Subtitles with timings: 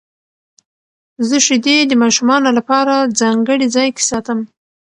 [1.27, 4.39] زه شیدې د ماشومانو لپاره ځانګړي ځای کې ساتم.